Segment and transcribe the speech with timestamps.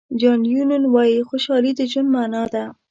[0.19, 2.63] جان لینون وایي خوشحالي د ژوند معنا ده.